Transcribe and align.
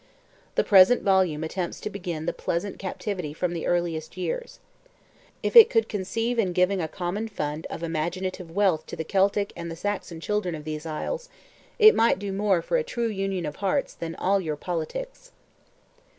The 0.55 0.63
present 0.63 1.03
volume 1.03 1.43
attempts 1.43 1.79
to 1.81 1.89
begin 1.91 2.25
the 2.25 2.33
pleasant 2.33 2.79
captivity 2.79 3.33
from 3.33 3.53
the 3.53 3.67
earliest 3.67 4.17
years. 4.17 4.59
If 5.43 5.55
it 5.55 5.69
could 5.69 5.91
succeed 5.91 6.39
in 6.39 6.53
giving 6.53 6.81
a 6.81 6.87
common 6.87 7.27
fund 7.27 7.67
of 7.69 7.83
imaginative 7.83 8.49
wealth 8.49 8.87
to 8.87 8.95
the 8.95 9.03
Celtic 9.05 9.53
and 9.55 9.69
the 9.69 9.75
Saxon 9.75 10.19
children 10.19 10.55
of 10.55 10.63
these 10.63 10.87
isles, 10.87 11.29
it 11.77 11.93
might 11.93 12.17
do 12.17 12.33
more 12.33 12.63
for 12.63 12.77
a 12.77 12.83
true 12.83 13.09
union 13.09 13.45
of 13.45 13.57
hearts 13.57 13.93
than 13.93 14.15
all 14.15 14.41
your 14.41 14.55
politics. 14.55 15.33